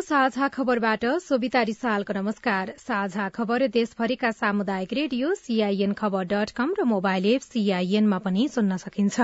[0.00, 6.84] साझा खबरबाट सोभिता रिसालको नमस्कार। साझा खबर देशभरिका सामुदायिक रेडियो सीआईएन खबर डट कम र
[6.86, 9.20] मोबाइल एप सीआईएनमा पनि सुन्न सकिन्छ।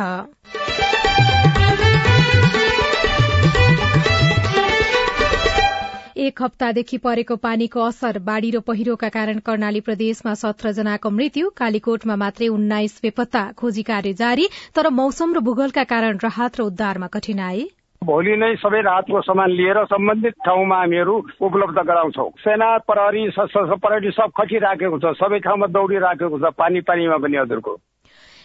[6.19, 12.17] एक हप्तादेखि परेको पानीको असर बाढ़ी र पहिरोका कारण कर्णाली प्रदेशमा सत्र जनाको मृत्यु कालीकोटमा
[12.17, 17.69] मात्रै उन्नाइस बेपत्ता खोजी कार्य जारी तर मौसम र भूगोलका कारण राहत र उद्धारमा कठिनाई।
[18.05, 24.11] भोलि नै सबै राहतको सामान लिएर सम्बन्धित ठाउँमा हामीहरू उपलब्ध गराउँछौ। सेना प्रहरी सशस्त्र प्रहरी
[24.11, 27.77] सब खटिराखेको छ। सबै ठाउँमा दौडिराखेको छ। पानी पानीमा पनि हजुरको।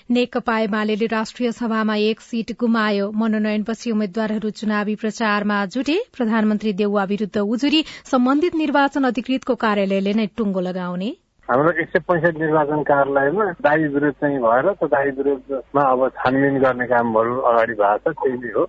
[0.09, 7.37] नेकपा एमाले राष्ट्रिय सभामा एक सीट गुमायो। मनोनयनपछि उम्मेद्वारहरू चुनावी प्रचारमा जुटे। प्रधानमन्त्री देउवा विरूद्ध
[7.37, 11.09] उजुरी। सम्बन्धित निर्वाचन अधिकृतको कार्यालयले नै टुङ्गो लगाउने।
[11.49, 16.59] हाम्रो एक सय पैँसठी निर्वाचन कार्यालयमा दावी विरोध चाहिँ भएर त्यो दावी विरोधमा अब छानबिन
[16.59, 18.65] गर्ने कामहरू अगाडि भएको छ त्यही नै हो।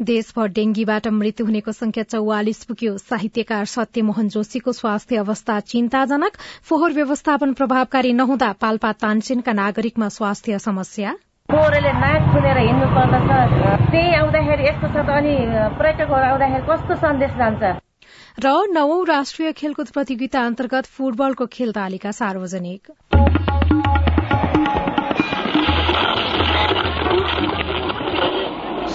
[0.00, 7.52] देशभर डेंगीबाट मृत्यु हुनेको संख्या चौवालिस पुग्यो। साहित्यकार सत्यमोहन जोशीको स्वास्थ्य अवस्था चिन्ताजनक। फोहोर व्यवस्थापन
[7.52, 11.14] प्रभावकारी नहुँदा पाल्पा तानसेनका नागरिकमा स्वास्थ्य समस्या।
[11.48, 13.30] फोहोरले नाक खुलेर हिँड्नु पर्दछ।
[13.90, 15.34] त्यही आउँदाखेरि यस्तो छ त अनि
[15.78, 17.62] पर्यटकहरू आउँदाखेरि कस्तो सन्देश जान्छ।
[18.42, 22.82] र नवौं राष्ट्रिय खेलकुद प्रतियोगिता अन्तर्गत फुटबलको खेल तालिका सार्वजनिक।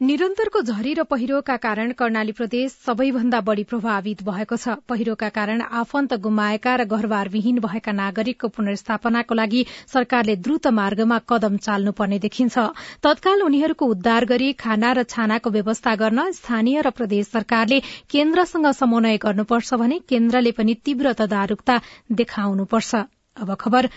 [0.00, 6.14] निरन्तरको झरी र पहिरोका कारण कर्णाली प्रदेश सबैभन्दा बढ़ी प्रभावित भएको छ। पहिरोका कारण आफन्त
[6.18, 12.58] गुमाएका र घरबार विहीन भएका नागरिकको पुनर्स्थापनाको लागि सरकारले द्रुत मार्गमा कदम चाल्नुपर्ने देखिन्छ।
[13.04, 19.16] तत्काल उनीहरूको उद्धार गरी खाना र छानाको व्यवस्था गर्न स्थानीय र प्रदेश सरकारले केन्द्रसँग समन्वय
[19.20, 21.80] गर्नुपर्छ भने केन्द्रले पनि तीव्र तदारूकता
[22.16, 23.88] देखाउनुपर्छ। अब खबर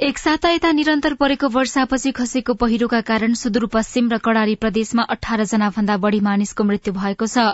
[0.00, 5.68] एक साता यता निरन्तर परेको वर्षापछि खसेको पहिरोका कारण सुदूरपश्चिम र कड़ारी प्रदेशमा अठार जना
[5.70, 7.44] भन्दा बढ़ी मानिसको मृत्यु भएको छ।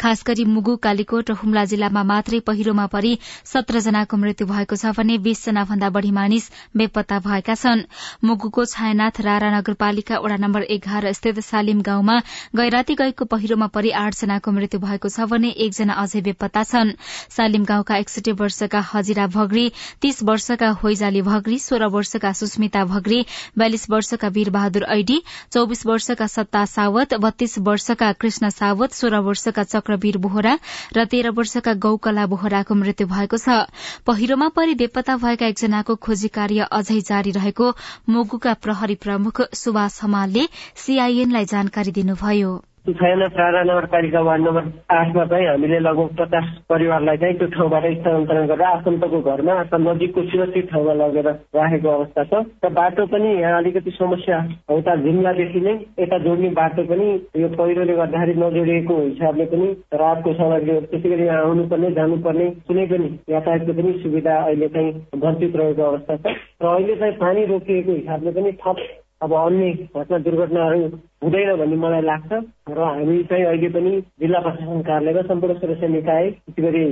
[0.00, 3.12] खास गरी मुगु कालीकोट र हुम्ला जिल्लामा मात्रै पहिरोमा परि
[3.44, 7.84] सत्र जनाको मृत्यु भएको छ भने बीस जना भन्दा बढ़ी मानिस बेपत्ता भएका छन्।
[8.24, 12.16] मुगुको छायानाथ रारा नगरपालिका वड़ा नम्बर एघार स्थित सालिम गाउँमा
[12.56, 16.96] गैराती गएको पहिरोमा परि आठ जनाको मृत्यु भएको छ भने एकजना अझै बेपत्ता छन्।
[17.36, 19.68] सालिम गाउँका एकसठी वर्षका हजिरा भगरी
[20.02, 23.24] तीस वर्षका होइजाली भग्री सोह्र वर्षका सुस्मिता भग्री
[23.58, 29.62] बयालिस वर्षका वीर बहादुर ऐडी चौविस वर्षका सत्ता सावत बत्तीस वर्षका कृष्ण सावत सोह्र वर्षका
[29.64, 30.58] चक्रवीर बोहरा
[30.96, 33.60] र तेह्र वर्षका गौकला बोहराको मृत्यु भएको छ।
[34.06, 37.70] पहिरोमा परि बेपत्ता भएका एकजनाको खोजी कार्य अझै जारी रहेको
[38.08, 40.48] मोगुका प्रहरी प्रमुख सुभाष हमालले
[40.86, 47.34] सीआईएनलाई जानकारी दिनुभयो। छैन प्रारा नगरपालिका वार्ड नम्बर आठमा चाहिँ हामीले लगभग पचास परिवारलाई चाहिँ
[47.38, 53.06] त्यो ठाउँबाट स्थानान्तरण गरेर आफन्तको घरमा नजिकको सुरक्षित ठाउँमा लगेर राखेको अवस्था छ। र बाटो
[53.06, 54.38] पनि यहाँ अलिकति समस्या
[54.72, 60.86] उता झिङ्गादेखि नै यता जोड्ने बाटो पनि यो पहिरोले गर्दाखेरि नजोडिएको हिसाबले पनि रातको सामग्रीहरू
[60.86, 64.90] त्यसै गरी यहाँ आउनुपर्ने जानुपर्ने कुनै पनि यातायातको पनि सुविधा अहिले चाहिँ
[65.20, 68.76] वञ्चित रहेको अवस्था छ। र अहिले चाहिँ पानी रोकिएको हिसाबले पनि थप
[69.20, 70.78] अब अन्य घटना दुर्घटनाहरू
[71.24, 72.32] हुँदैन भन्ने मलाई लाग्छ
[72.68, 76.84] र हामी चाहिँ अहिले पनि जिल्ला प्रशासन कार्यालय र सम्पूर्ण सुरक्षा निकाय विशेष गरी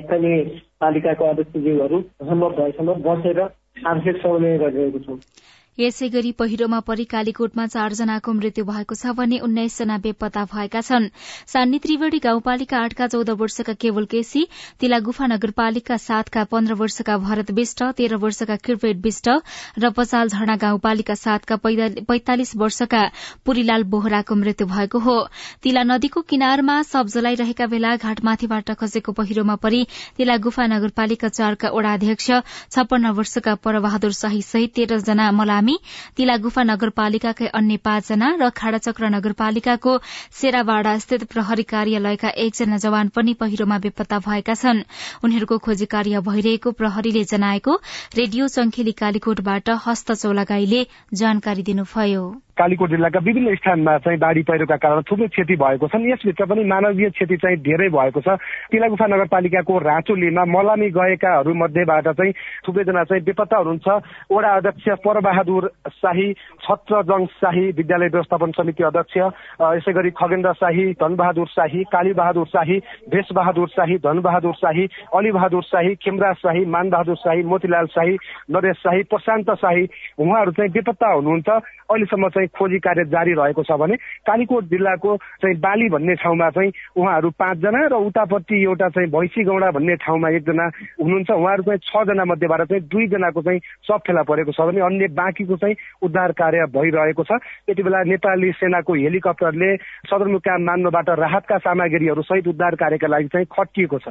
[0.00, 0.42] स्थानीय
[0.80, 5.18] पालिकाको अध्यक्षज्यूहरू सम्भव भएसम्म बसेर आवश्यक समन्वय गरिरहेको छौँ।
[5.78, 11.08] यसै गरी पहिरोमा परि कालीकोटमा चारजनाको मृत्यु भएको छ भने उन्नाइसजना बेपत्ता भएका छन्।
[11.52, 14.42] सान्नी त्रिवेणी गाउँपालिका आठका चौध वर्षका केवल केसी
[14.80, 19.28] तिला गुफा नगरपालिका सातका पन्ध्र वर्षका भरत विष्ट तेह्र वर्षका किर्पेट विष्ट
[19.78, 23.02] र पचाल झरना गाउँपालिका सातका पैंतालिस वर्षका
[23.44, 25.16] पुरीलाल बोहराको मृत्यु भएको हो।
[25.62, 29.82] तिला नदीको किनारमा सब जलाइरहेका बेला घाटमाथिबाट खसेको पहिरोमा परि
[30.16, 32.30] तिला गुफा नगरपालिका चारका वडा अध्यक्ष
[32.70, 35.78] छप्पन्न वर्षका परबहादुर शाही सहित तेह्रजना मलामी बिरामी
[36.16, 39.92] तिलागुफा नगरपालिकाकै अन्य पाँचजना र खाडाचक्र नगरपालिकाको
[40.40, 44.84] सेरावाड़ा स्थित प्रहरी कार्यालयका एकजना जवान पनि पहिरोमा बेपत्ता भएका छन्।
[45.24, 47.80] उनीहरूको खोजी कार्य भइरहेको प्रहरीले जनाएको
[48.14, 52.24] रेडियो संखेली कालीकोटबाट हस्त चौलागाईले जानकारी दिनुभयो।
[52.56, 57.10] कालीकोट जिल्लाका विभिन्न स्थानमा चाहिँ बाढ़ी पहिरोका कारण थुप्रै क्षति भएको छन्। यसभित्र पनि मानवीय
[57.10, 58.38] क्षति चाहिँ धेरै भएको छ।
[58.70, 62.32] तिलागुफा नगरपालिकाको राँचोलीमा मलामी गएकाहरू मध्येबाट चाहिँ
[62.66, 63.88] थुप्रैजना चाहिँ बेपत्ता हुनुहुन्छ।
[64.30, 69.16] वडा अध्यक्ष परबहादुर शाही छत्रजङ शाही विद्यालय व्यवस्थापन समिति अध्यक्ष
[69.74, 72.78] यसै गरी खगेन्द्र शाही धनबहादुर शाही कालीबहादुर शाही
[73.10, 78.16] भेषबहादुर शाही धनबहादुर शाही अलीबहादुर शाही खेमराज शाही मानबहादुर शाही मोतीलाल शाही
[78.50, 79.84] नरेश शाही प्रशान्त शाही
[80.18, 83.96] उहाँहरू चाहिँ बेपत्ता हुनुहुन्छ। अहिलेसम्म चाहिँ खोजी कार्य जारी रहेको छ भने
[84.26, 89.70] कालीकोट जिल्लाको चाहिँ बाली भन्ने ठाउँमा चाहिँ उहाँहरू पाँचजना र उतापट्टि एउटा चाहिँ भैँसी गौडा
[89.70, 90.66] भन्ने ठाउँमा एकजना
[91.00, 95.56] हुनुहुन्छ। उहाँहरू चाहिँ छजना मध्येबाट चाहिँ दुईजनाको चाहिँ सब फेला परेको छ भने अन्य बाँकीको
[95.56, 97.38] चाहिँ उद्धार कार्य भइरहेको छ।
[97.70, 99.76] यति बेला नेपाली सेनाको हेलिकप्टरले
[100.10, 104.08] सदरमुकाम मान्नुबाट राहतका सामग्रीहरू सहित उद्धार कार्यका लागि चाहिँ खटिएको छ।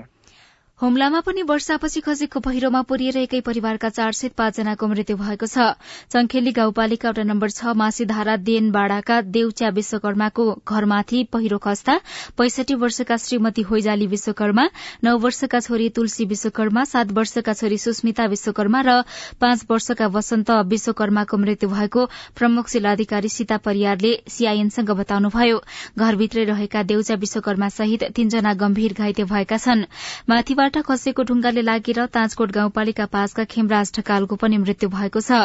[0.81, 5.77] हुम्लामा पनि वर्षापछि खसेको पहिरोमा पुरिएर एकै परिवारका चार सय पाँचजनाको मृत्यु भएको छ।
[6.11, 11.95] चंखेली गाउँपालिका वटा नम्बर छ मासीधारा देनबाडाका देउच्या विश्वकर्माको घरमाथि पहिरो खस्दा
[12.37, 14.65] पैसठी वर्षका श्रीमती होइजाली विश्वकर्मा
[15.03, 18.97] नौ वर्षका छोरी तुलसी विश्वकर्मा सात वर्षका छोरी सुस्मिता विश्वकर्मा र
[19.39, 22.05] पाँच वर्षका वसन्त विश्वकर्माको मृत्यु भएको
[22.35, 25.61] प्रमुख जिल्लाधिकारी सीता परियारले सीआईएनसँग बताउनुभयो।
[26.01, 29.87] घरभित्रै रहेका देउचा विश्वकर्मा सहित तीनजना गम्भीर घाइते भएका छन्।
[30.29, 35.39] माथिबाट खसेको ढुङ्गाले लागेर ताजकोट गाउँपालिका पाँचका खेमराज ढकालको पनि मृत्यु भएको छ।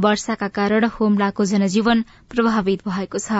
[0.00, 3.32] वर्षाका कारण होमलाको जनजीवन प्रभावित भएको छ।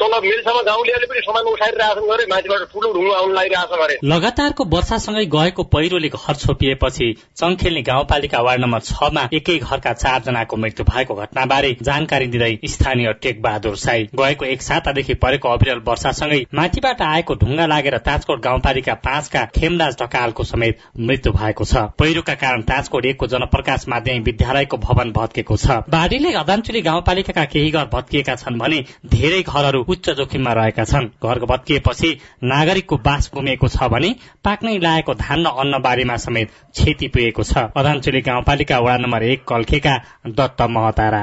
[0.00, 5.24] तल मिलसम्म गाउँलेहरूले पनि सामान उठाइरहेछन् गरे माथिबाट ठुलो ढुङ्गा आउनु लागिरहेछ गरे लगातारको वर्षासँगै
[5.34, 11.76] गएको पहिरोले घर छोपिएपछि चङखेल्ने गाउँपालिका वार्ड नम्बर छमा एकै घरका चारजनाको मृत्यु भएको घटनाबारे
[11.82, 17.66] जानकारी दिँदै स्थानीय टेक बहादुर साई गएको एक सातादेखि परेको अविरल वर्षासँगै माथिबाट आएको ढुङ्गा
[17.66, 23.84] लागेर ताजकोट गाउँपालिका पाँचका खेमराज ढकालको समेत मृत्यु भएको छ। पहिरोका कारण ताजकोट एकको जनप्रकाश
[23.88, 29.84] माध्यमिक विद्यालयको भवन भत्केको छ। बाढ़ीले अदानचुली गाउँपालिकाका केही घर भत्किएका छन् भने धेरै घरहरू
[29.90, 32.10] उच्च जोखिममा रहेका छन्। घर भत्किएपछि
[32.44, 34.14] नागरिकको बास गुमेको छ भने
[34.44, 39.94] पाक्नै लागेको धान र अन्नबारीमा समेत क्षति पुगेको छ। अधानचुली गाउँपालिका वडा नम्बर एक कल्खेका
[40.28, 41.22] दत्त महतारा।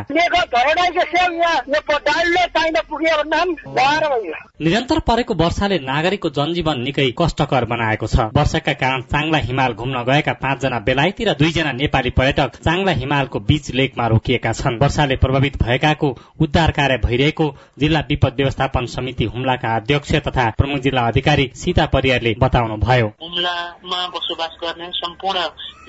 [4.61, 10.33] निरन्तर परेको वर्षाले नागरिकको जनजीवन निकै कष्टकर बनाएको छ। वर्षाका कारण चाङ्ला हिमाल घुम्न गएका
[10.43, 16.09] पाँचजना बेलायती र दुईजना नेपाली पर्यटक चाङ्ला हिमालको बीच लेकमा रोकिएका छन्। वर्षाले प्रभावित भएकाको
[16.41, 17.45] उद्धार कार्य भइरहेको
[17.79, 23.99] जिल्ला विपद व्यवस्थापन समिति हुम्लाका अध्यक्ष तथा प्रमुख जिल्ला अधिकारी सीता परियारले बताउनु भयो हुम्लामा
[24.15, 25.39] बसोबास गर्ने सम्पूर्ण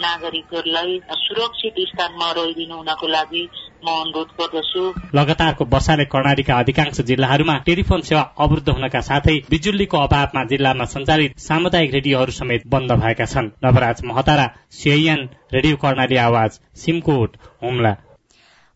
[0.00, 3.42] नागरिकहरूलाई सुरक्षित स्थानमा रहिदिनु हुनको लागि
[3.84, 4.82] म अनुरोध गर्दछु।
[5.14, 11.94] लगातारको वर्षाले कर्णालीका अधिकांश जिल्लाहरूमा टेलिफोन सेवा अवरुद्ध हुनका साथै बिजुलीको अभावमा जिल्लामा सञ्चालित सामुदायिक
[11.94, 17.94] रेडियोहरू समेत बन्द भएका छन्। Nabaraj Mahatara CIN radio Karnali Awaj Simkot Humla.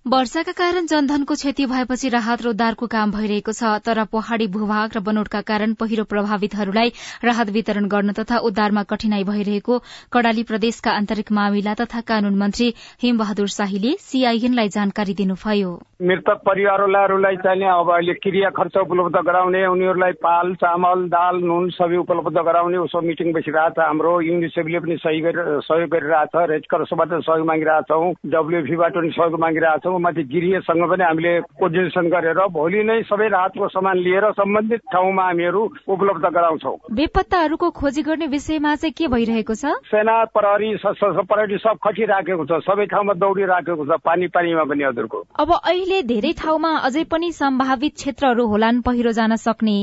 [0.06, 5.00] वर्षाका कारण जनधनको क्षति भएपछि राहत र उद्धारको काम भइरहेको छ तर पहाड़ी भूभाग र
[5.00, 6.90] बनोटका कारण पहिरो प्रभावितहरूलाई
[7.24, 9.78] राहत वितरण गर्न तथा उद्धारमा कठिनाई भइरहेको
[10.12, 12.68] कडाली प्रदेशका आन्तरिक मामिला तथा कानून मन्त्री
[13.02, 15.70] हिमबहादुर शाहीले सीआईएनलाई जानकारी दिनुभयो।
[16.02, 21.96] मृतक परिवारहरूलाई चाहिने अब अहिले क्रिया खर्च उपलब्ध गराउने उनीहरूलाई पाल चामल दाल नुन सबै
[22.02, 28.02] उपलब्ध गराउने उसो मिटिङ बसिरहेछ। हाम्रो युनिसेफले पनि सहयोग गरिरहेछ रेड क्रसबाट सहयोग मागिरहेछौ
[28.34, 33.98] डब्ल्युएफीबाट पनि सहयोग मागिरहेछौँ। माथि गृहसँग पनि हामीले कोर्डिनेसन गरेर भोलि नै सबै राहतको सामान
[33.98, 39.64] लिएर सम्बन्धित ठाउँमा हामीहरू उपलब्ध गराउँछौ। बेपत्ताहरूको खोजी गर्ने विषयमा चाहिँ के भइरहेको छ?
[39.90, 45.18] सेना प्रहरी सशस्त्र प्रहरी सब खटिराखेको छ सबै ठाउँमा दौडिराखेको छ पानी पानीमा पनि हजुरको।
[45.38, 49.76] अब अहिले धेरै ठाउँमा अझै पनि सम्भावित क्षेत्रहरू होलान् पहिरो जान सक्ने।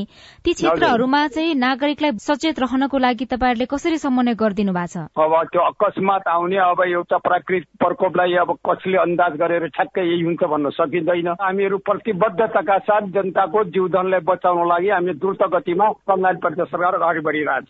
[0.46, 4.98] ती क्षेत्रहरूमा चाहिँ नागरिकलाई सचेत रहनको लागि तपाईँहरूले कसरी समन्वय गरिदिनु भएको छ?
[5.18, 10.44] अब त्यो अकस्मात आउने अब एउटा प्राकृतिक प्रकोपलाई अब कसले अन्दाज गरेर ठ्याक्क यही हुन्छ
[10.44, 16.94] भन्न सकिँदैन। हामीहरू प्रतिबद्धताका साथ जनताको जीवधनलाई बचाउन लागि हामी द्रुत गतिमा कर्णाली प्रदेश सरकार
[16.96, 17.68] अगाडि बढिरहेछ।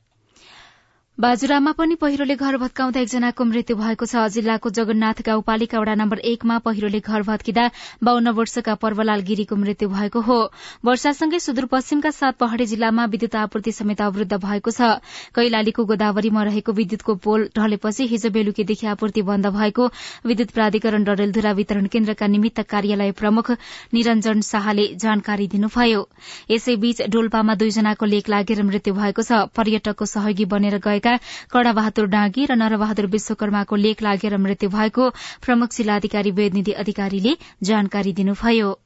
[1.20, 6.58] बाजुरामा पनि पहिरोले घर भत्काउँदा एकजनाको मृत्यु भएको छ। जिल्लाको जगन्नाथ गाउँपालिका वडा नम्बर एकमा
[6.64, 7.66] पहिरोले घर भत्किँदा
[8.00, 10.38] बाहन्न वर्षका पर्वलाल गिरीको मृत्यु भएको हो।
[10.80, 15.04] वर्षासँगै सुदूरपश्चिमका सात पहाड़ी जिल्लामा विद्युत आपूर्ति समेत अवरूद्ध भएको छ।
[15.36, 19.90] कैलालीको गोदावरीमा रहेको विद्युतको पोल ढलेपछि हिजो बेलुकीदेखि आपूर्ति बन्द भएको
[20.26, 23.52] विद्युत प्राधिकरण डडेलधुरा वितरण केन्द्रका निमित्त कार्यालय प्रमुख
[23.92, 26.08] निरञ्जन शाहले जानकारी दिनुभयो।
[26.52, 32.08] यसैबीच डोल्पामा दुईजनाको लेक लागेर मृत्यु भएको छ। पर्यटकको सहयोगी बनेर गएका भएका कड़ा बहादुर
[32.08, 35.10] डाँगी र नरबहादुर विश्वकर्माको लेख लागेर मृत्यु भएको
[35.46, 38.78] प्रमुख जिल्लाधिकारी वेदनिधि अधिकारीले जानकारी दिनुभयो।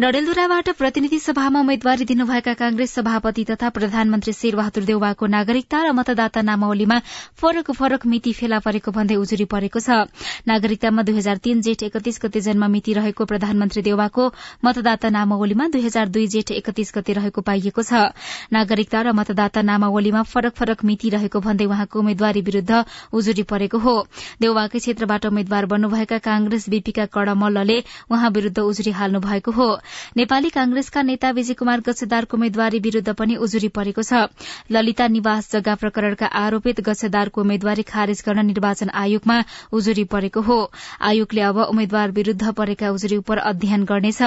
[0.00, 6.98] डडेलधुराबाट प्रतिनिधि सभामा उम्मेद्वारी दिनुभएका कांग्रेस सभापति तथा प्रधानमन्त्री शेरबहादुर देउवाको नागरिकता र मतदाता नामावलीमा
[7.36, 10.08] फरक फरक मिति फेला परेको भन्दै उजुरी परेको छ।
[10.48, 14.24] नागरिकतामा दुई हजार तीन जेठ एकतीस गते जन्म मिति रहेको प्रधानमन्त्री देउवाको
[14.64, 18.08] मतदाता नामावलीमा दुई हजार दुई जेठ एकतीस गते रहेको पाइएको छ।
[18.52, 23.94] नागरिकता र मतदाता नामावलीमा फरक फरक मिति रहेको भन्दै उहाँको उम्मेद्वारी विरूद्ध उजुरी परेको हो।
[24.40, 27.78] देउवाकै क्षेत्रबाट उम्मेद्वार बन्नुभएका कांग्रेस बीपीका कडमल्लले
[28.08, 29.80] उहाँ विरूद्ध उजुरी हाल्नु भएको हो।
[30.16, 34.28] नेपाली कांग्रेसका नेता विजय कुमार गच्छेदारको उम्मेद्वारी विरूद्ध पनि उजुरी परेको छ।
[34.70, 39.38] ललिता निवास जग्गा प्रकरणका आरोपित गच्छेदारको उम्मेद्वारी खारेज गर्न निर्वाचन आयोगमा
[39.72, 40.58] उजुरी परेको हो।
[41.02, 44.20] आयोगले अब उम्मेद्वार विरूद्ध परेका उजुरी उप अध्ययन गर्नेछ।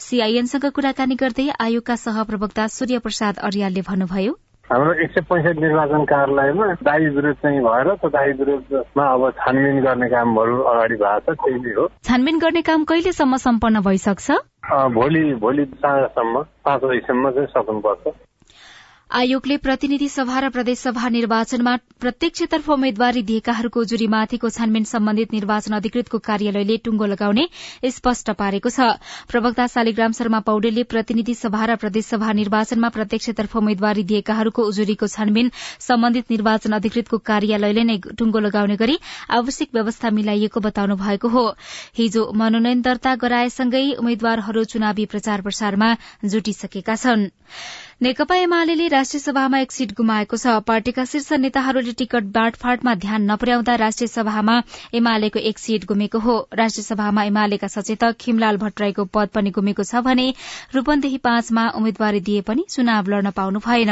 [0.00, 4.36] सीआईएनसँग कुराकानी गर्दै आयोगका सहप्रवक्ता सूर्य प्रसाद अर्यालले भन्नुभयो
[4.68, 9.80] हाम्रो एक सय पैँसठी निर्वाचन कार्यालयमा दावी विरोध चाहिँ भएर त्यो दावी विरोधमा अब छानबिन
[9.80, 14.30] गर्ने कामहरू अगाडि भएको छ त्यही नै हो। छानबिन गर्ने काम कहिलेसम्म सम्पन्न भइसक्छ?
[14.92, 18.14] भोलि भोलि साँझसम्म पाँच बजीसम्म चाहिँ सक्नुपर्छ।
[19.10, 26.76] आयोगले प्रतिनिधि सभा र प्रदेशसभा निर्वाचनमा प्रत्यक्षतर्फ उम्मेद्वारी दिएकाहरूको जुरीमाथिको छानबिन सम्बन्धित निर्वाचन अधिकृतको कार्यालयले
[26.84, 27.46] टुंगो लगाउने
[27.88, 34.68] स्पष्ट पारेको छ। प्रवक्ता शालिग्राम शर्मा पौडेलले प्रतिनिधि सभा र प्रदेशसभा निर्वाचनमा प्रत्यक्षतर्फ उम्मेद्वारी दिएकाहरूको
[34.68, 35.50] उजुरीको छानबिन
[35.80, 38.98] सम्बन्धित निर्वाचन अधिकृतको कार्यालयले नै टुंगो लगाउने गरी
[39.32, 41.48] आवश्यक व्यवस्था मिलाइएको बताउनु भएको हो।
[41.96, 45.94] हिजो मनोनयन दर्ता गराएसँगै उम्मेद्वारहरू चुनावी प्रचार प्रसारमा
[46.28, 47.32] जुटिसकेका छनृ।
[48.00, 53.74] नेकपा एमाले राष्ट्रिय सभामा एक सीट गुमाएको छ। पार्टीका शीर्ष नेताहरूले टिकट बाँडफाँडमा ध्यान नपुर्याउँदा
[53.74, 54.54] राष्ट्रिय सभामा
[54.94, 60.02] एमालेको एक सीट गुमेको हो। राष्ट्रिय सभामा एमालेका सचेतक खिमलाल भट्टराईको पद पनि गुमेको छ
[60.06, 60.26] भने
[60.74, 63.90] रूपन्देही पाँचमा उम्मेद्वारी दिए पनि चुनाव लड्न पाउनु भएन।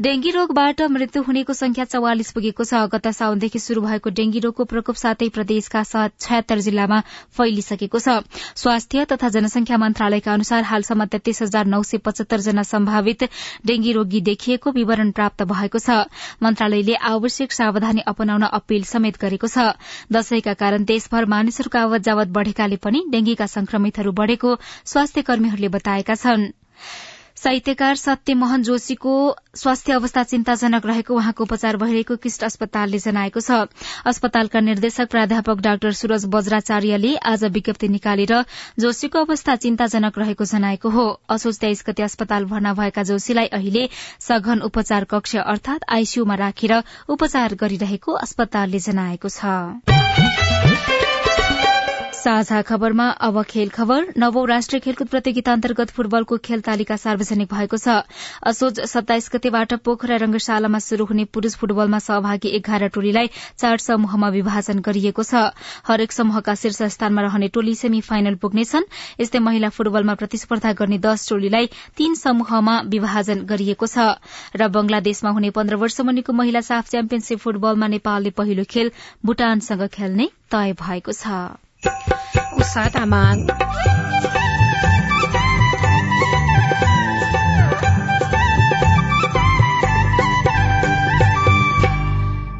[0.00, 4.96] डेंगी रोगबाट मृत्यु हुनेको संख्या चौवालिस पुगेको छ। गत साउनदेखि शुरू भएको डेंगी रोगको प्रकोप
[4.96, 7.00] सातै प्रदेशका छयत्तर जिल्लामा
[7.36, 8.14] फैलिसकेको छ।
[8.56, 13.28] स्वास्थ्य तथा जनसंख्या मन्त्रालयका अनुसार हालसम्म तेत्तीस हजार नौ सय पचहत्तर जना सम्भावित
[13.66, 15.98] डेंगी रोगी देखिएको विवरण प्राप्त भएको छ।
[16.40, 19.68] मन्त्रालयले आवश्यक सावधानी अपनाउन अपील समेत गरेको छ।
[20.08, 26.52] दशैंका कारण देशभर मानिसहरूको आवत जावत बढ़ेकाले पनि डेंगीका संक्रमितहरू बढ़ेको स्वास्थ्य कर्मीहरूले बताएका छनृ।
[27.40, 29.12] साहित्यकार सत्यमोहन जोशीको
[29.56, 33.64] स्वास्थ्य अवस्था चिन्ताजनक रहेको उहाँको उपचार भइरहेको किस्ट अस्पतालले जनाएको छ।
[34.06, 38.44] अस्पतालका निर्देशक प्राध्यापक डाक्टर सूरज बज्राचार्यले आज विज्ञप्ति निकालेर
[38.78, 43.88] जोशीको अवस्था चिन्ताजनक रहेको जनाएको हो। असोज तेइस गते अस्पताल भर्ना भएका जोशीलाई अहिले
[44.20, 51.09] सघन उपचार कक्ष अर्थात आईसीयूमा राखेर उपचार गरिरहेको अस्पतालले जनाएको छ।
[52.20, 57.76] साझा खबरमा अब खेल खबर। नवौं राष्ट्रिय खेलकुद प्रतियोगिता अन्तर्गत फुटबलको खेल तालिका सार्वजनिक भएको
[57.76, 57.94] छ।
[58.44, 64.84] असोज सत्ताइस गतेबाट पोखरा रंगशालामा शुरू हुने पुरूष फुटबलमा सहभागी एघार टोलीलाई चार समूहमा विभाजन
[64.84, 65.48] गरिएको छ।
[65.88, 71.26] हरेक समूहका शीर्ष स्थानमा रहने टोली सेमी फाइनल पुग्नेछन्। यस्तै महिला फुटबलमा प्रतिस्पर्धा गर्ने दश
[71.30, 74.20] टोलीलाई तीन समूहमा विभाजन गरिएको छ।
[74.56, 80.30] र बंगलादेशमा हुने पन्ध्र वर्ष मुनिको महिला साफ च्याम्पियनशीप फुटबलमा नेपालले पहिलो खेल भूटानसँग खेल्ने
[80.52, 83.46] तय भएको छ। माग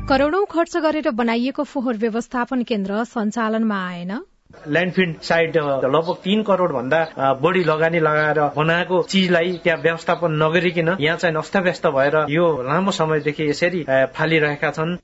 [0.09, 4.12] करोड़ौं खर्च गरेर बनाइएको फोहोर व्यवस्थापन केन्द्र सञ्चालनमा आएन।
[4.69, 7.00] ल्यान्डफिल्ड साइड लगभग तीन करोड़ भन्दा
[7.43, 13.49] बढी लगानी लगाएर बनाएको चिजलाई त्यहाँ व्यवस्थापन नगरिकन यहाँ चाहिँ अस्तव्यस्त भएर यो लामो समयदेखि
[13.50, 13.85] यसरी
[14.17, 14.97] फालिरहेका छन्।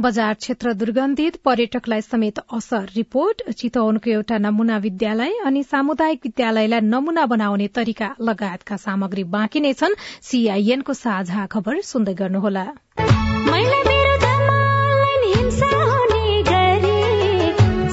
[0.00, 7.26] बजार क्षेत्र दुर्गन्धित पर्यटकलाई समेत असर। रिपोर्ट चितवनको एउटा नमूना विद्यालय अनि सामुदायिक विद्यालयलाई नमूना
[7.26, 12.64] बनाउने तरिका लगायतका सामग्री बाँकी नै छन्। सीआईएनको साझा खबर सुन्दै गर्नुहोला।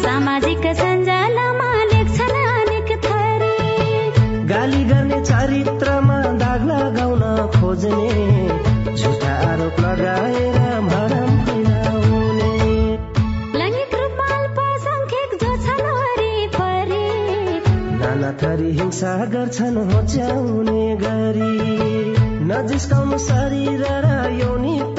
[0.04, 0.93] सामाजिक
[18.94, 21.58] थरी हिंसा गर्छन् होच्याउने गरी।
[22.46, 24.93] नजिस्काउनु शरीर र यौनिकतालाई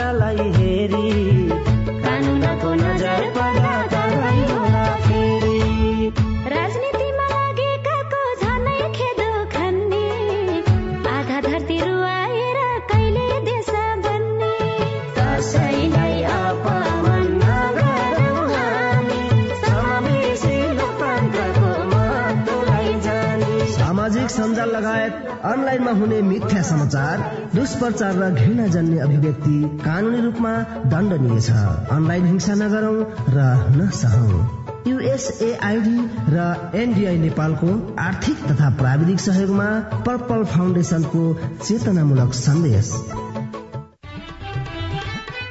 [24.24, 25.12] सामाजिक सञ्जाल लगायत
[25.44, 27.16] अनलाइनमा हुने मिथ्या समाचार
[27.54, 30.52] दुष्प्रचार र घृणा जन्ने अभिव्यक्ति कानूनी रूपमा
[30.88, 31.50] दण्डनीय छ।
[31.92, 32.96] अनलाइन हिंसा नगरौं
[33.28, 33.38] र
[33.76, 34.40] नसहौं।
[34.88, 35.98] युएसएआईडी
[36.32, 36.36] र
[36.74, 37.68] एनडिआई नेपालको
[38.00, 39.68] आर्थिक तथा प्राविधिक सहयोगमा
[40.06, 41.22] पर्पल फाउन्डेसनको
[41.60, 42.92] चेतनामूलक सन्देश।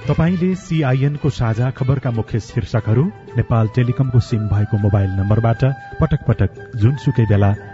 [0.08, 3.04] तपाईँले सीआईएनको साझा खबरका मुख्य शीर्षकहरू
[3.38, 5.64] नेपाल टेलिकमको सिम भएको मोबाइल नम्बरबाट
[6.02, 7.52] पटक पटक जुनसुकै बेला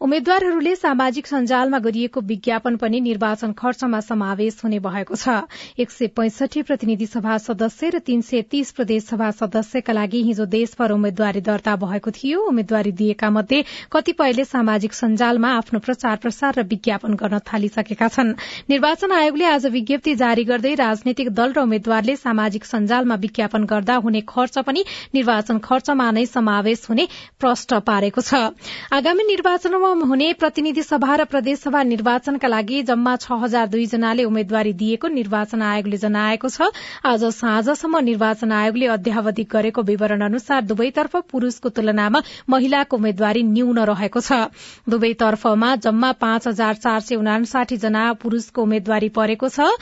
[0.00, 5.28] उम्मेद्वारहरूले सामाजिक सञ्जालमा गरिएको विज्ञापन पनि निर्वाचन खर्चमा समावेश हुने भएको छ।
[5.78, 10.44] एक सय पैंसठी प्रतिनिधि सभा सदस्य र तीन सय तीस प्रदेश सभा सदस्यका लागि हिजो
[10.46, 16.62] देशभर उम्मेद्वारी दर्ता भएको थियो। उम्मेद्वारी दिएका मध्ये कतिपयले सामाजिक सञ्जालमा आफ्नो प्रचार प्रसार र
[16.66, 18.34] विज्ञापन गर्न थालिसकेका छन्।
[18.70, 24.20] निर्वाचन आयोगले आज विज्ञप्ति जारी गर्दै राजनैतिक दल र उम्मेद्वारले सामाजिक सञ्जालमा विज्ञापन गर्दा हुने
[24.28, 27.08] खर्च पनि निर्वाचन खर्चमा नै समावेश हुने
[27.40, 28.34] प्रष्ट पारेको छ।
[28.92, 29.24] आगामी
[29.56, 35.08] निर्वाचनमा हुने प्रतिनिधि सभा र प्रदेशसभा निर्वाचनका लागि जम्मा छ हजार दुई जनाले उम्मेद्वारी दिएको
[35.08, 36.68] निर्वाचन आयोगले जनाएको छ।
[37.02, 42.20] आज साँझसम्म निर्वाचन आयोगले अध्यावधि गरेको विवरण अनुसार दुवैतर्फ पुरूषको तुलनामा
[42.52, 44.52] महिलाको उम्मेद्वारी न्यून रहेको छ।
[44.84, 49.72] दुवैतर्फमा जम्मा पाँच हजार चार सय उनासाठी जना पुरूषको उम्मेद्वारी परेको छ।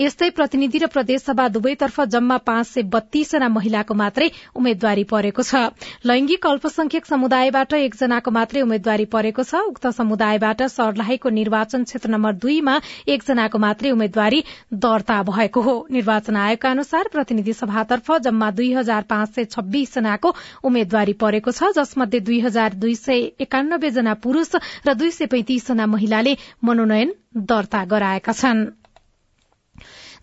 [0.00, 5.60] यस्तै प्रतिनिधि र प्रदेशसभा दुवैतर्फ जम्मा पाँच सय बत्तीसजना महिलाको मात्रै उम्मेद्वारी परेको छ।
[6.04, 12.78] लैंगिक अल्पसंख्यक समुदायबाट एकजनाको मात्रै उम्मेद्वारी परेको छ। उक्त समुदायबाट सर्लाहीको निर्वाचन क्षेत्र नम्बर दुईमा
[13.08, 14.40] एकजनाको मात्रै उम्मेद्वारी
[14.80, 20.34] दर्ता भएको हो। निर्वाचन आयोगका अनुसार प्रतिनिधि सभातर्फ जम्मा दुई हजार पाँच सय छब्बीस जनाको
[20.64, 24.56] उम्मेद्वारी परेको छ जसमध्ये दुई हजार दुई सय एकानब्बे जना पुरूष
[24.88, 27.14] र दुई सय पैंतिस जना महिलाले मनोनयन
[27.46, 28.79] दर्ता गराएका छनृ।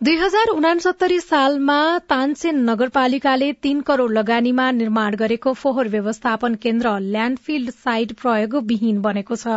[0.01, 1.75] दुई हजार उनासत्तरी सालमा
[2.09, 9.35] तानसेन नगरपालिकाले तीन करोड़ लगानीमा निर्माण गरेको फोहोर व्यवस्थापन केन्द्र ल्याण्डफिल्ड साइट प्रयोग विहीन बनेको
[9.35, 9.55] छ।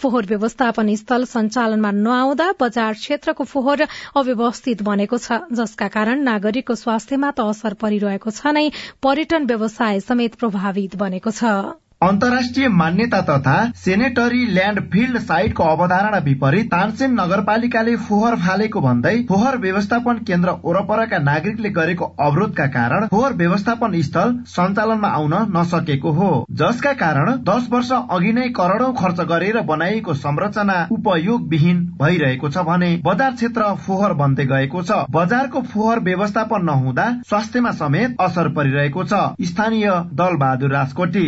[0.00, 3.84] फोहोर व्यवस्थापन स्थल सञ्चालनमा नआउँदा बजार क्षेत्रको फोहोर
[4.16, 8.66] अव्यवस्थित बनेको छ जसका कारण नागरिकको स्वास्थ्यमा त असर परिरहेको छ नै
[9.04, 11.56] पर्यटन व्यवसाय समेत प्रभावित बनेको छ।
[12.02, 19.56] अन्तर्राष्ट्रिय मान्यता तथा सेनेटरी ल्याण्ड फिल्ड साइटको अवधारणा विपरीत तानसेन नगरपालिकाले फोहोर फालेको भन्दै फोहोर
[19.58, 26.92] व्यवस्थापन केन्द्र वरपरका नागरिकले गरेको अवरोधका कारण फोहोर व्यवस्थापन स्थल सञ्चालनमा आउन नसकेको हो। जसका
[27.04, 32.90] कारण दस वर्ष अघि नै करोड़ौं खर्च गरेर बनाइएको संरचना उपयोग विहीन भइरहेको छ भने
[33.06, 39.24] बजार क्षेत्र फोहोर बन्दै गएको छ। बजारको फोहोर व्यवस्थापन नहुँदा स्वास्थ्यमा समेत असर परिरहेको छ।
[39.52, 39.88] स्थानीय
[40.18, 41.26] दल बहादुर राजकोटी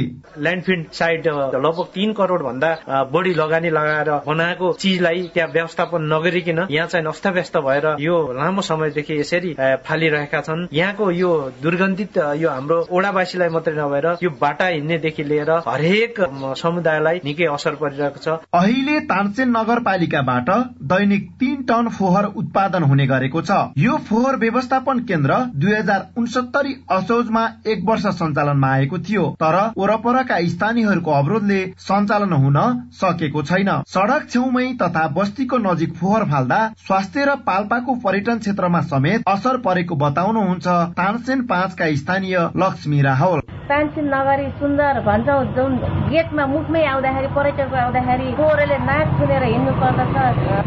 [0.65, 2.77] ल्यान्डफिल्ड साइड लगभग तीन करोड़ भन्दा
[3.13, 9.19] बढी लगानी लगाएर बनाएको चिजलाई त्यहाँ व्यवस्थापन नगरिकन यहाँ चाहिँ अस्तव्यस्त भएर यो लामो समयदेखि
[9.21, 9.55] यसरी
[9.87, 11.31] फालिरहेका छन्। यहाँको यो
[11.63, 16.21] दुर्गन्धित यो हाम्रो ओडावासीलाई मात्रै नभएर यो बाटा हिँड्नेदेखि लिएर हरेक
[16.57, 20.51] समुदायलाई निकै असर परिरहेको छ। अहिले तानसेन नगरपालिकाबाट
[20.93, 26.75] दैनिक तीन टन फोहोर उत्पादन हुने गरेको छ। यो फोहोर व्यवस्थापन केन्द्र दुई हजार उनसत्तरी
[26.91, 32.59] असोजमा एक वर्ष सञ्चालनमा आएको थियो। तर वरपरका स्थानीयहरूको अवरोधले सञ्चालन हुन
[32.95, 39.29] सकेको छैन। सड़क छेउमै तथा बस्तीको नजिक फोहोर फाल्दा स्वास्थ्य र पाल्पाको पर्यटन क्षेत्रमा समेत
[39.29, 45.73] असर परेको बताउनुहुन्छ तानसेन पाँचका स्थानीय लक्ष्मी राहल। तानसेन नगरी सुन्दर भन्छौ जुन
[46.09, 50.17] गेटमा मुखमै आउँदाखेरि पर्यटकको आउँदाखेरि फोहोरले नाक सुनेर हिँड्नु पर्दछ।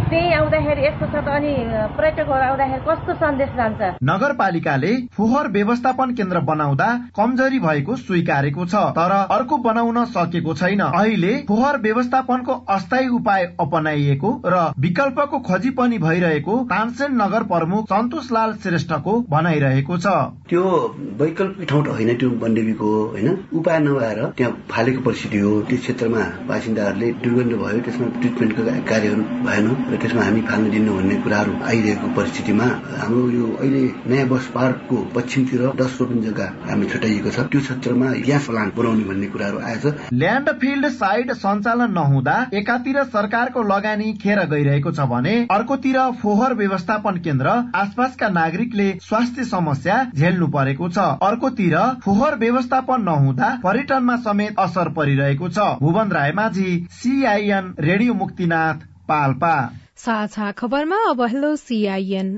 [0.09, 1.53] त्यही आउँदाखेरि यस्तो छ त अनि
[1.97, 3.81] पर्यटकहरू आउँदाखेरि कस्तो सन्देश जान्छ?
[4.03, 11.33] नगरपालिकाले फोहोर व्यवस्थापन केन्द्र बनाउँदा कमजोरी भएको स्वीकारेको छ तर अर्को बनाउन सकेको छैन। अहिले
[11.47, 18.53] फोहोर व्यवस्थापनको अस्थायी उपाय अपनाइएको र विकल्पको खोजी पनि भइरहेको तानसेन नगर प्रमुख सन्तोष लाल
[18.63, 20.17] श्रेष्ठको भनाइरहेको छ।
[20.49, 20.65] त्यो
[21.21, 23.27] वैकल्पिक ठाउँ होइन त्यो बन्देवीको हो होइन?
[23.53, 29.67] उपाय नभएर त्यहाँ फालेको परिस्थिति हो। त्यस क्षेत्रमा बासिन्दाहरूले दुर्गन्ध भयो त्यसमा ट्रिटमेन्टको कार्यहरू भएन
[29.91, 34.97] र त्यसमा हामी फाल्न दिनु भन्ने कुराहरू आइरहेको परिस्थितिमा हाम्रो यो अहिले नयाँ बस पार्कको
[35.15, 39.85] पश्चिमतिर दस रोपन जग्गा हामी छुट्याइएको छ। त्यो क्षेत्रमा ग्यास प्लान्ट बनाउने भन्ने कुराहरू आएछ।
[40.13, 47.17] ल्याण्ड फिल्ड साइट सञ्चालन नहुँदा एकातिर सरकारको लगानी खेर गइरहेको छ भने अर्कोतिर फोहोर व्यवस्थापन
[47.25, 50.97] केन्द्र आसपासका नागरिकले स्वास्थ्य समस्या झेल्नु परेको छ।
[51.27, 58.77] अर्कोतिर फोहोर व्यवस्था व्यवस्थापन नहुँदा पर्यटनमा समेत असर परिरहेको छ। Bhuwan Raymajhi CIN radio Muktinath
[59.09, 59.53] Palpa.
[59.97, 62.29] साझा खबरमा अब हेलो सीआईएन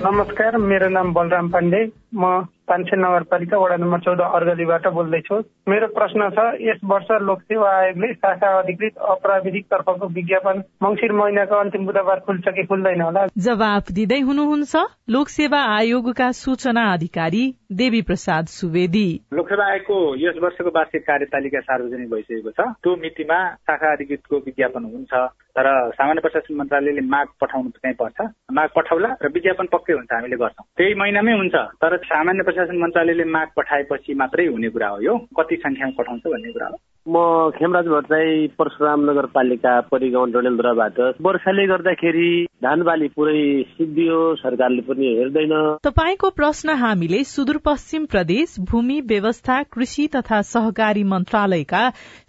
[0.00, 2.24] नमस्कार मेरो नाम बलराम पाण्डे। म
[2.70, 5.36] पान्छे नगरपालिका वडा नम्बर चौध अर्गलीबाट बोल्दैछु।
[5.68, 11.86] मेरो प्रश्न छ यस वर्ष लोकसेवा आयोगले शाखा अधिकृत अप्राविधिक तर्फको विज्ञापन मङ्सिर महिनाको अन्तिम
[11.86, 14.76] बुधबार खुल्छ कि खुल्दैन होला। जवाफ दिँदै हुनुहुन्छ
[15.10, 22.50] लोकसेवा आयोगका सूचना अधिकारी देवी प्रसाद सुवेदी। लोकसेवा आयोगको यस वर्षको वार्षिक कार्यतालिका सार्वजनिक भइसकेको
[22.50, 25.12] छ। त्यो मितिमा शाखा अधिकृतको विज्ञापन हुन्छ
[25.50, 28.18] तर सामान्य प्रशासन मन्त्रालयले माग पठाउनु चाहिँ पर्छ।
[28.52, 33.24] माग पठाउला र विज्ञापन पक्कै हुन्छ हामीले गर्छौँ। त्यही महिनामै हुन्छ तर सामान्य प्रशासन मन्त्रालयले
[33.24, 36.76] माग पठाएपछि मात्रै हुने कुरा हो यो। कति संख्यामा पठाउँछ भन्ने कुरा हो।
[37.10, 42.30] म खेमराज भट्टराई परशुराम नगरपालिका परिगाउँ डडेलधुराबाट। वर्षाले गर्दाखेरि
[42.62, 50.06] धान बाली पुरै सिद्धियो सरकारले पनि हेर्दैन। तपाईँको प्रश्न हामीले सुदूरपश्चिम प्रदेश भूमि व्यवस्था कृषि
[50.16, 51.82] तथा सहकारी मन्त्रालयका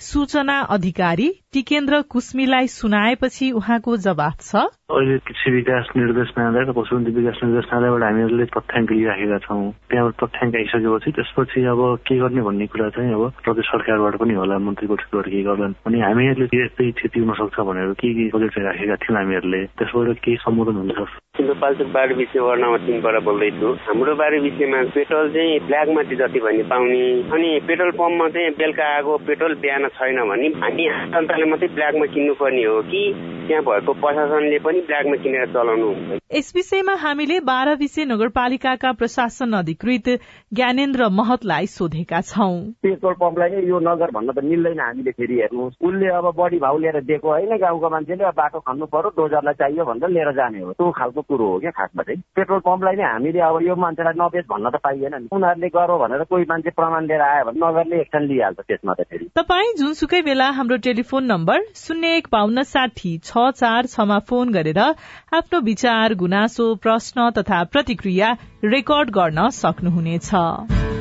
[0.10, 4.56] सूचना अधिकारी टिकेन्द्र कुस्मीलाई सुनाएपछि उहाँको जवाफ छ।
[4.92, 11.12] अहिले कृषि विकास निर्देशनालय र पशुपति विकास निर्देशनालयबाट हामीहरूले तथ्याङ्क लिइराखेका छौँ। त्यहाँबाट तथ्याङ्क आइसकेपछि
[11.12, 15.42] त्यसपछि अब के गर्ने भन्ने कुरा चाहिँ अब प्रदेश सरकारबाट पनि होला। मन्त्री परिषदबाट के
[15.44, 20.20] गर्लान् अनि हामीहरूले यस्तै क्षति हुन सक्छ भनेर के के बजेट राखेका थियौँ हामीहरूले त्यसबाट
[20.24, 21.00] केही सम्बोधन हुन्छ
[21.36, 26.64] सिन्धुपाल्चोक बाढी विषय वार्ड नम्बर तिनबाट बोल्दैछु। हाम्रो बाढी विषयमा पेट्रोल चाहिँ ब्ल्याकमा जति भने
[26.68, 32.06] पाउने। अनि पेट्रोल पम्पमा चाहिँ बेलुका आएको पेट्रोल बिहान छैन भने हामी जनताले मात्रै ब्ल्याकमा
[32.14, 33.04] किन्नुपर्ने हो कि
[33.48, 35.90] त्यहाँ भएको प्रशासनले पनि ब्ल्याकमा किनेर चलाउनु
[36.36, 40.08] यस विषयमा हामीले बाह्र विषय नगरपालिकाका प्रशासन अधिकृत
[40.52, 46.12] ज्ञानेन्द्र महतलाई सोधेका छौं। पेट्रोल पम्पलाई यो नगर भन्न त मिल्दैन हामीले फेरि हेर्नु उसले
[46.12, 50.32] अब बढी भाउ लिएर दिएको होइन गाउँको मान्छेले बाटो खन्नु पर्यो डोजरलाई चाहियो भनेर लिएर
[50.36, 53.76] जाने हो। त्यो खालको कुरो हो क्या खासमा चाहिँ पेट्रोल पम्पलाई नै हामीले अब यो
[53.76, 57.60] मान्छेलाई नबेच भन्न त पाइएन नि। उनीहरूले गरौँ भनेर कोही मान्छे प्रमाण लिएर आयो भने
[57.66, 62.64] नगरले एक्सन लिइहाल्छ त्यसमा त फेरि। तपाईँ जुनसुकै बेला हाम्रो टेलिफोन नम्बर शून्य एक बान्न
[62.74, 71.01] साठी छ चार छमा फोन गरेर आफ्नो विचार गुनासो प्रश्न तथा प्रतिक्रिया रेकर्ड गर्न सक्नुहुनेछ।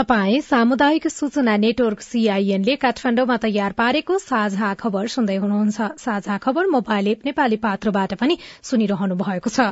[0.00, 7.08] तपाई सामुदायिक सूचना नेटवर्क सीआईएनले काठमाडौँमा तयार पारेको साझा खबर सुन्दै हुनुहुन्छ। साझा खबर मोबाइल
[7.08, 9.66] एप नेपाली पात्रबाट पनि सुनिरहनु भएको छ।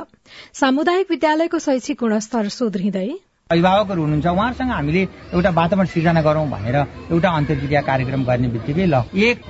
[0.53, 3.09] सामुदायिक विद्यालयको शैक्षिक गुणस्तर सुध्रिँदै।
[3.49, 5.01] अभिभावकहरू हुनुहुन्छ। उहाँहरूसँग हामीले
[5.33, 6.77] एउटा वातावरण सिर्जना गरौँ भनेर
[7.09, 9.49] एउटा अन्तर्क्रिया कार्यक्रम गर्ने बित्तिकै ल एक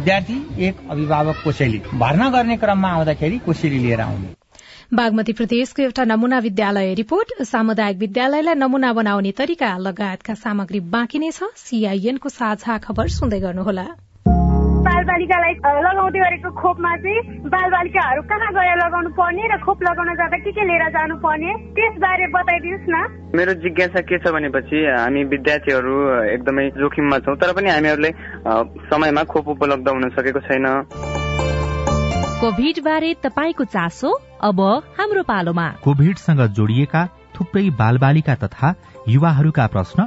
[0.00, 4.32] विद्यार्थी एक अभिभावक कोसेली। भर्ना गर्ने क्रममा आउँदाखेरि कोसेली लिएर आउने।
[4.94, 11.30] बागमती प्रदेशको एउटा नमूना विद्यालय रिपोर्ट सामुदायिक विद्यालयलाई नमूना बनाउने तरिका लगायतका सामग्री बाँकी नै
[11.30, 13.86] छ। सीआईएनको साझा खबर सुन्दै गर्नुहोला।
[14.86, 20.50] बालबालिकालाई लगाउँदै गरेको खोपमा चाहिँ बालबालिकाहरू कहाँ गएर लगाउनु पर्ने र खोप लगाउन जाँदा के
[20.54, 22.96] के लिएर जानु पर्ने त्यसबारे बताइदिनुहोस् न।
[23.34, 25.94] मेरो जिज्ञासा के छ भनेपछि हामी विद्यार्थीहरू
[26.30, 28.10] एकदमै जोखिममा छौँ तर पनि हामीहरूले
[28.86, 30.66] समयमा खोप उपलब्ध हुन सकेको छैन।
[32.40, 34.08] कोभिड बारे तपाईँको चासो
[34.44, 34.60] अब
[34.98, 38.74] हाम्रो पालोमा। कोभिडसँग जोडिएका थुप्रै बालबालिका तथा
[39.08, 40.06] युवाहरूका प्रश्न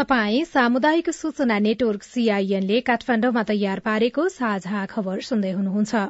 [0.00, 6.04] तपाई सामुदायिक सूचना नेटवर्क सीआईएनले काठमाडौँमा तयार पारेको साझा खबर सुन्दै हुनुहुन्छ।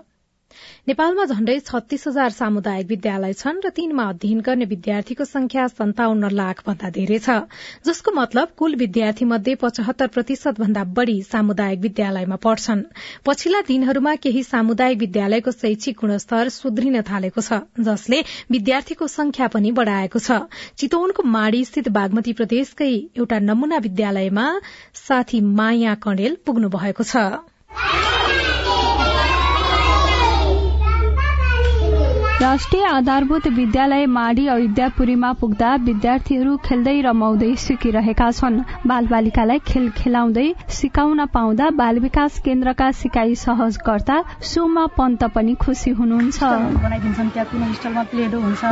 [0.88, 6.62] नेपालमा झण्डै छत्तीस हजार सामुदायिक विद्यालय छन् र तीनमा अध्ययन गर्ने विद्यार्थीको संख्या सन्ताउन्न लाख
[6.66, 7.36] भन्दा धेरै छ
[7.86, 12.82] जसको मतलब कुल विद्यार्थी मध्ये पचहत्तर प्रतिशत भन्दा बढ़ी सामुदायिक विद्यालयमा पढ्छन्।
[13.26, 20.18] पछिल्ला दिनहरूमा केही सामुदायिक विद्यालयको शैक्षिक गुणस्तर सुध्रिन थालेको छ जसले विद्यार्थीको संख्या पनि बढ़ाएको
[20.18, 20.40] छ।
[20.76, 24.46] चितवनको माडी स्थित बागमती प्रदेशकै एउटा नमूना विद्यालयमा
[25.02, 28.59] साथी माया कणेल पुग्नु भएको छ।
[32.40, 38.56] राष्ट्रिय आधारभूत विद्यालय माडी अयोध्यापुरीमा पुग्दा विद्यार्थीहरू खेल्दै रमाउँदै सिकिरहेका छन्।
[38.88, 46.40] बालबालिकालाई खेल खेलाउँदै सिकाउन पाउँदा बाल विकास केन्द्रका सिकाइ सहजकर्ता सोमा पन्त पनि खुसी हुनुहुन्छ।
[46.80, 48.62] बनाइदिन्छन् त्यहाँ कुनै स्टलमा प्लेडो हुन्छ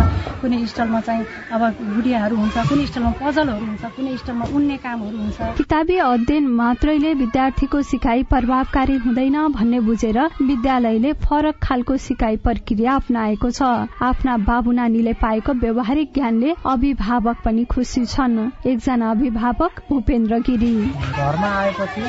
[0.41, 5.53] कुनै स्टलमा चाहिँ अब गुडियाहरू हुन्छ कुनै स्टलमा पजलहरू हुन्छ कुनै स्टलमा उन्ने कामहरू हुन्छ।
[5.61, 13.51] किताबी अध्ययन मात्रैले विद्यार्थीको सिकाइ प्रभावकारी हुँदैन भन्ने बुझेर विद्यालयले फरक खालको सिकाइ प्रक्रिया अप्नाएको
[13.51, 20.75] छ। आफ्ना बाबु नानीले पाएको व्यवहारिक ज्ञानले अभिभावक पनि खुसी छन्। एकजना अभिभावक भूपेन्द्र गिरी।
[20.95, 22.07] घरमा आएपछि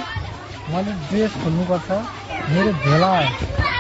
[0.70, 3.12] मैले ड्रेस खोल्नुपर्छ। मेरो झोला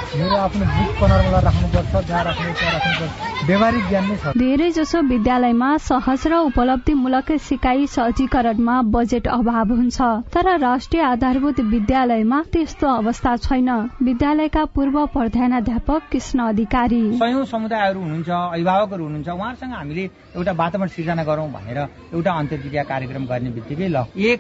[0.10, 5.01] मेरो आफ्नो बुक कनरमा राख्नुपर्छ जहाँ राख्नु त्यहाँ राख्नुपर्छ। व्यवहारिक ज्ञान नै छ। धेरै जसो
[5.10, 9.97] विद्यालयमा सहज र उपलब्धिमूलक सिकाइ सहजीकरणमा बजेट अभाव हुन्छ।
[10.34, 13.69] तर राष्ट्रिय आधारभूत विद्यालयमा त्यस्तो अवस्था छैन।
[14.01, 20.03] विद्यालयका पूर्व प्रधानाध्यापक कृष्ण अधिकारी। सयौं समुदायहरू हुनुहुन्छ अभिभावकहरू हुनुहुन्छ उहाँहरूसँग हामीले
[20.36, 21.79] एउटा वातावरण सिर्जना गरौँ भनेर
[22.13, 24.39] एउटा अन्तर्क्रिया कार्यक्रम गर्ने बित्तिकै ल एक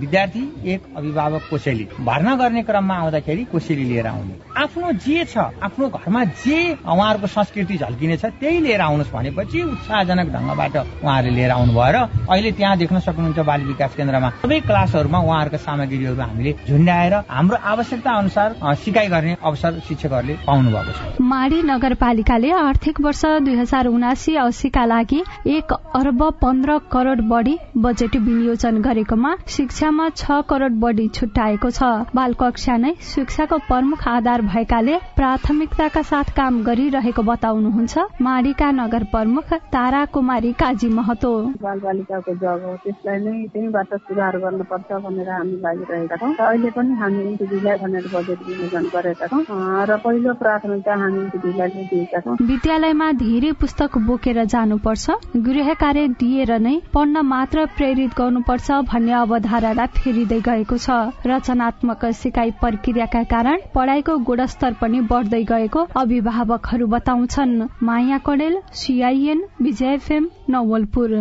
[0.00, 4.34] विद्यार्थी एक अभिभावक कोसेली भर्ना गर्ने क्रममा आउँदाखेरि कोसेली लिएर आउने?
[4.56, 10.76] आफ्नो जे छ आफ्नो घरमा जे उहाँहरूको संस्कृति झल्किनेछ त्यही लिएर आउनुहोस् भनेपछि उत्साहजनक ढङ्गबाट
[10.76, 16.20] उहाँहरूले लिएर आउनु भएर अहिले त्यहाँ देख्न सक्नुहुन्छ बाल विकास केन्द्रमा सबै क्लासहरूमा उहाँहरूका सामग्रीहरू
[16.20, 18.48] हामीले झुन्ड्याएर हाम्रो आवश्यकता अनुसार
[18.84, 24.84] सिकाइ गर्ने अवसर शिक्षकहरूले पाउनु भएको छ। माडी नगरपालिकाले आर्थिक वर्ष दुई हजार उनासी अस्सीका
[24.84, 25.22] लागि
[25.56, 31.82] एक अर्ब पन्ध्र करोड़ बढ़ी बजेट विनियोजन गरेकोमा शिक्षामा छ करोड़ बढ़ी छुट्याएको छ।
[32.14, 32.94] बाल कक्षा नै
[33.40, 40.88] शिक्षाको प्रमुख आधार भएकाले प्राथमिकताका साथ काम गरिरहेको बताउनुहुन्छ। माडीका नगर प्रमुख तारा कुमारी काजी
[40.90, 46.70] महतो। बाल बालिकाको जग हो त्यसलाई नै त्यहीँबाट सुधार गर्नुपर्छ भनेर हामी लागिरहेका छौँ। अहिले
[46.70, 49.40] पनि हामी इन्टिभीलाई भनेर बजेट विनियोजन गरेका छौँ।
[49.88, 55.16] र पहिलो प्राथमिकता हामी इन्टिभीलाई नै दिएका छौँ। विद्यालयमा धेरै पुस्तक बोकेर जानुपर्छ
[55.48, 62.50] गृह कार्य दिएर नै पढ्न मात्र प्रेरित गर्नुपर्छ भन्ने अवधारणा फेरिँदै गएको छ। रचनात्मक सिकाइ
[62.60, 71.14] प्रक्रियाका कारण पढ़ाइको गुणस्तर पनि बढ़दै गएको अभिभावकहरू बताउँछन्। Maya Kadel CIN Bijay FM Nawalpur.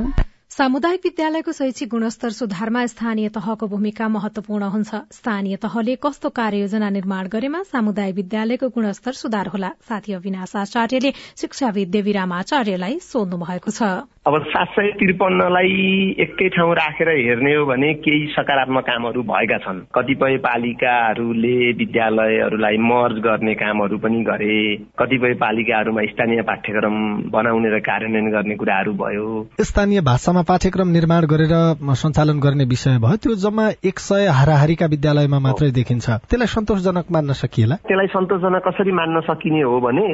[0.49, 7.27] सामुदायिक विद्यालयको शैक्षिक गुणस्तर सुधारमा स्थानीय तहको भूमिका महत्वपूर्ण हुन्छ। स्थानीय तहले कस्तो कार्ययोजना निर्माण
[7.29, 9.69] गरेमा सामुदायिक विद्यालयको गुणस्तर सुधार होला?
[9.89, 13.83] साथी अविनाश आचार्यले शिक्षाविद देवीराम आचार्यलाई सोध्नु भएको छ।
[14.27, 19.79] अब सात सय त्रिपन्नलाई एकै ठाउँ राखेर हेर्ने हो भने केही सकारात्मक कामहरू भएका छन्।
[19.95, 24.57] कतिपय पालिकाहरूले विद्यालयहरूलाई मर्ज गर्ने कामहरू पनि गरे।
[24.99, 26.95] कतिपय पालिकाहरूमा स्थानीय पाठ्यक्रम
[27.31, 29.29] बनाउने र कार्यान्वयन गर्ने कुराहरू भयो।
[29.61, 31.55] स्थानीय भाषामा पाठ्यक्रम निर्माण गरेर
[31.95, 37.39] सञ्चालन गर्ने विषय भयो। त्यो जम्मा एक सय हाराहारीका विद्यालयमा मात्रै देखिन्छ। त्यसलाई सन्तोषजनक मान्न
[37.39, 37.75] सकिएला?
[37.87, 40.05] त्यसलाई सन्तोषजनक कसरी मान्न सकिने हो भने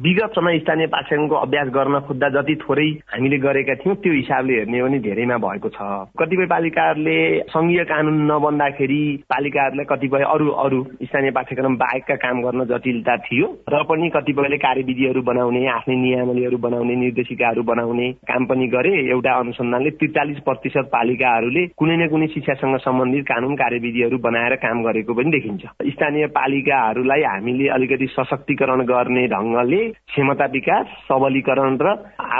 [0.00, 4.82] विगत समय स्थानीय पाठ्यक्रमको अभ्यास गर्न खोज्दा जति थोरै हामीले गरेका थियौँ त्यो हिसाबले हेर्ने
[4.82, 5.80] भने धेरैमा भएको छ।
[6.16, 7.18] कतिपय पालिकाहरूले
[7.48, 13.82] संघीय कानून नबन्दाखेरि पालिकाहरूलाई कतिपय अरू अरू स्थानीय पाठ्यक्रम बाहेकका काम गर्न जटिलता थियो र
[13.84, 20.38] पनि कतिपयले कार्यविधिहरू बनाउने आफ्नै नियमावलीहरू बनाउने निर्देशिकाहरू बनाउने काम पनि गरे। एउटा अनुसन्धानले त्रिचालिस
[20.40, 26.26] प्रतिशत पालिकाहरूले कुनै न कुनै शिक्षासँग सम्बन्धित कानून कार्यविधिहरू बनाएर काम गरेको पनि देखिन्छ। स्थानीय
[26.32, 31.88] पालिकाहरूलाई हामीले अलिकति सशक्तिकरण गर्ने ढङ्गले क्षमता विकास सबलीकरण र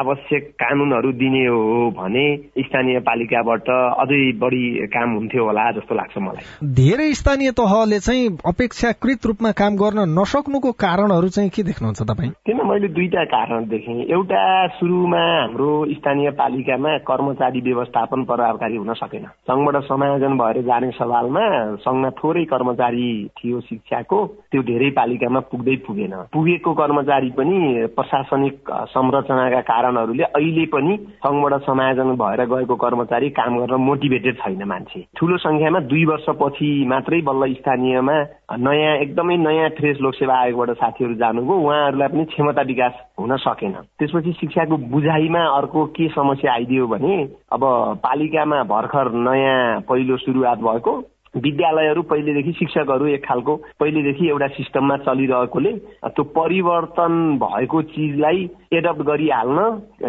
[0.00, 2.24] आवश्यक कानूनहरू दिने हो भने
[2.58, 9.26] स्थानीय पालिकाबाट अझै बढी काम हुन्थ्यो होला जस्तो लाग्छ मलाई। धेरै स्थानीय तहले चाहिँ अपेक्षाकृत
[9.26, 12.30] रूपमा काम गर्न नसक्नुको कारणहरू चाहिँ के देख्नुहुन्छ तपाईँ?
[12.46, 19.24] किन मैले दुईटा कारण देखेँ। एउटा सुरुमा हाम्रो स्थानीय पालिकामा कर्मचारी व्यवस्थापन प्रभावकारी हुन सकेन।
[19.48, 21.44] सङ्घबाट समायोजन भएर जाने सवालमा
[21.84, 23.08] सङ्घमा थोरै कर्मचारी
[23.38, 24.18] थियो शिक्षाको
[24.52, 32.10] त्यो धेरै पालिकामा पुग्दै पुगेन। पुगेको कर्मचारी पनि प्रशासनिक संरचनाका कारणहरूले अहिले पनि सङ्घबाट समायोजन
[32.16, 38.16] भएर गएको कर्मचारी काम गर्न मोटिभेटेड छैन मान्छे। ठूलो संख्यामा दुई वर्षपछि मात्रै बल्ल स्थानीयमा
[38.58, 44.32] नयाँ एकदमै नयाँ फ्रेस लोकसेवा आयोगबाट साथीहरू जानुभयो। उहाँहरूलाई पनि क्षमता विकास हुन सकेन। त्यसपछि
[44.32, 47.60] शिक्षाको बुझाइमा अर्को के समस्या आइदियो भने अब
[48.04, 51.02] पालिकामा भर्खर नयाँ पहिलो सुरुवात भएको
[51.36, 55.72] विद्यालयहरू पहिलेदेखि शिक्षकहरू एक खालको पहिलेदेखि एउटा सिस्टममा चलिरहेकोले
[56.08, 59.66] त्यो परिवर्तन भएको चिजलाई एडप्ट गरिहाल्न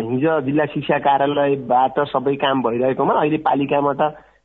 [0.09, 4.01] हिजो जिल्ला शिक्षा कार्यालयबाट सबै काम भइरहेकोमा अहिले पालिकाबाट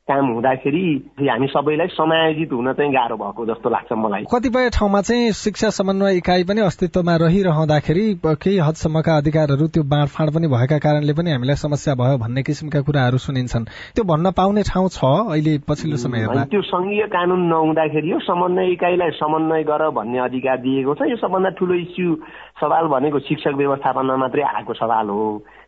[0.07, 0.87] काम हुँदाखेरि
[1.19, 6.17] हामी सबैलाई समायोजित हुन चाहिँ गाह्रो भएको जस्तो लाग्छ मलाई। कतिपय ठाउँमा चाहिँ शिक्षा समन्वय
[6.17, 11.95] इकाइ पनि अस्तित्वमा रहिरहँदाखेरि केही हदसम्मका अधिकारहरू त्यो बाँडफाँड पनि भएका कारणले पनि हामीलाई समस्या
[11.99, 13.65] भयो भन्ने किसिमका कुराहरू सुनिन्छन्।
[13.99, 15.03] त्यो भन्न पाउने ठाउँ छ
[15.35, 20.95] अहिले पछिल्लो समय त्यो संघीय कानून नहुँदाखेरि यो समन्वय इकाइलाई समन्वय गर भन्ने अधिकार दिएको
[20.95, 22.15] छ। यो सबभन्दा ठुलो इस्यु
[22.63, 25.27] सवाल भनेको शिक्षक व्यवस्थापनमा मात्रै आएको सवाल हो।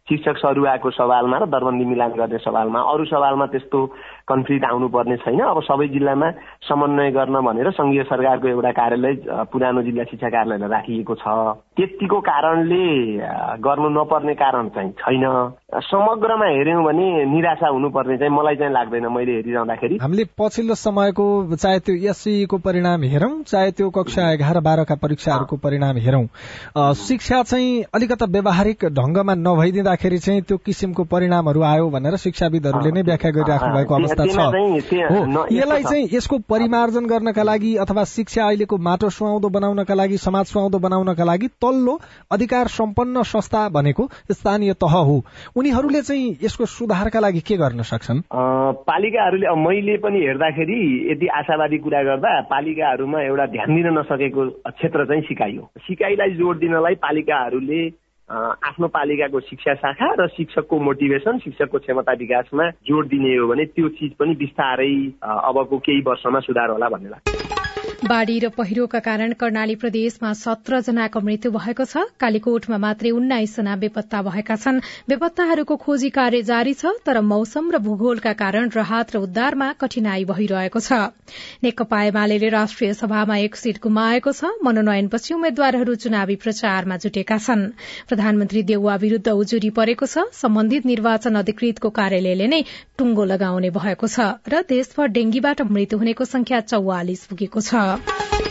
[0.08, 3.78] शिक्षक सरुवाको सवालमा र दरबन्दी मिलान गर्ने सवालमा। अरू सवालमा त्यस्तो
[4.28, 6.30] कन्फ्लिक्ट आउनुपर्ने छैन। अब सबै जिल्लामा
[6.68, 9.14] समन्वय गर्न भनेर संघीय सरकारको एउटा कार्यालय
[9.52, 11.26] पुरानो जिल्ला शिक्षा कार्यालयलाई राखिएको छ।
[11.76, 12.84] त्यतिको कारणले
[13.64, 15.24] गर्नु नपर्ने कारण चाहिँ छैन।
[15.88, 21.78] समग्रमा हेऱ्यौँ भने निराशा हुनुपर्ने चाहिँ मलाई चाहिँ लाग्दैन मैले हेरिरहँदाखेरि। हामीले पछिल्लो समयको चाहे
[21.86, 26.26] त्यो एससीको परिणाम हेरौँ चाहे त्यो कक्षा एघार बाह्रका परीक्षाहरूको परिणाम हेरौँ।
[26.98, 33.30] शिक्षा चाहिँ अलिकता व्यावहारिक ढंगमा नभइदिँदाखेरि चाहिँ त्यो किसिमको परिणामहरू आयो भनेर शिक्षाविदहरूले नै व्याख्या
[33.30, 34.38] गरिराख्नु भएको अवस्था छ।
[35.10, 40.46] हो। यसलाई चाहिँ यसको परिमार्जन गर्नका लागि अथवा शिक्षा अहिलेको माटो सुहाउँदो बनाउनका लागि समाज
[40.46, 41.98] सुहाउँदो बनाउनका लागि तल्लो
[42.32, 45.24] अधिकार सम्पन्न संस्था भनेको स्थानीय तह हो।
[45.56, 48.22] उनीहरूले चाहिँ यसको सुधारका लागि के गर्न सक्छन्?
[48.88, 50.80] पालिकाहरूले मैले पनि हेर्दाखेरि
[51.12, 56.58] यदि आशावादी कुरा गर्दा पालिकाहरूमा एउटा ध्यान दिन नसकेको क्षेत्र चाहिँ सिकाइ हो सिकाइलाई जोड
[56.58, 63.46] दिनलाई पालिकाहरूले आफ्नो पालिकाको शिक्षा शाखा र शिक्षकको मोटिभेसन शिक्षकको क्षमता विकासमा जोड दिने हो
[63.48, 67.67] भने त्यो चिज पनि बिस्तारै अबको केही वर्षमा सुधार होला भन्ने लाग्छ।
[67.98, 73.74] बाढ़ी र पहिरोका कारण कर्णाली प्रदेशमा सत्र जनाको मृत्यु भएको छ। कालीकोटमा मात्रै उन्नाइस जना
[73.76, 79.18] बेपत्ता भएका छन्। बेपत्ताहरूको खोजी कार्य जारी छ तर मौसम र भूगोलका कारण राहत र
[79.18, 80.92] उद्धारमा कठिनाई भइरहेको छ।
[81.66, 87.66] नेकपा एमाले राष्ट्रिय सभामा एक सीट गुमाएको छ। मनोनयनपछि उम्मेद्वारहरू चुनावी प्रचारमा जुटेका छन्।
[88.06, 92.62] प्रधानमन्त्री देउवा विरूद्ध उजुरी परेको छ। सम्बन्धित निर्वाचन अधिकृतको कार्यालयले नै
[92.94, 97.87] टुङ्गो लगाउने भएको छ र देशभर डेंगीबाट मृत्यु हुनेको संख्या चौवालिस पुगेको छ।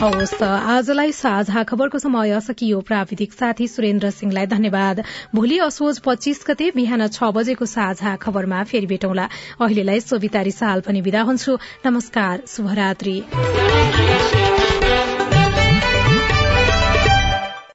[0.02, 5.02] हवस् आजलाई साझा खबरको समय सकियो। प्राविधिक साथी सुरेन्द्र सिंहलाई धन्यवाद।
[5.34, 9.28] भोलि असोज पच्चीस गते बिहान छ बजेको साझा खबरमा फेरि भेटौँला।
[9.60, 13.16] अहिलेलाई सोभिता रिसाल पनि विदा हुन्छु। नमस्कार शुभरात्री।